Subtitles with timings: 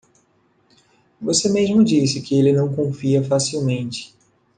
[1.21, 4.15] Você mesmo disse que ele não confia facilmente.